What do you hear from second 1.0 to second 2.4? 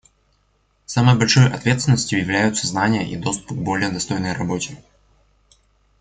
большой ответственностью